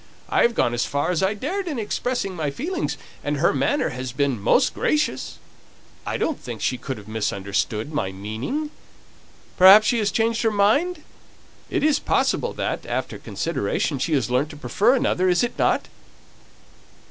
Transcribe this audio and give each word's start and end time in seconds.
I 0.29 0.41
have 0.41 0.55
gone 0.55 0.73
as 0.73 0.83
far 0.83 1.11
as 1.11 1.21
I 1.21 1.35
dared 1.35 1.67
in 1.67 1.77
expressing 1.77 2.35
my 2.35 2.49
feelings, 2.49 2.97
and 3.23 3.37
her 3.37 3.53
manner 3.53 3.89
has 3.89 4.11
been 4.11 4.41
most 4.41 4.73
gracious. 4.73 5.37
I 6.07 6.17
don't 6.17 6.39
think 6.39 6.59
she 6.59 6.79
could 6.79 6.97
have 6.97 7.07
misunderstood 7.07 7.93
my 7.93 8.11
meaning. 8.11 8.71
Perhaps 9.57 9.85
she 9.85 9.99
has 9.99 10.09
changed 10.09 10.41
her 10.41 10.49
mind? 10.49 11.03
It 11.69 11.83
is 11.83 11.99
possible 11.99 12.53
that, 12.53 12.83
after 12.87 13.19
consideration, 13.19 13.99
she 13.99 14.13
has 14.13 14.31
learnt 14.31 14.49
to 14.49 14.57
prefer 14.57 14.95
another, 14.95 15.29
is 15.29 15.43
it 15.43 15.55
not?" 15.59 15.87